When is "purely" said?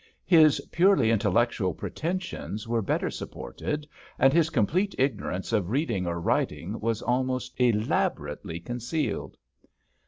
0.71-1.11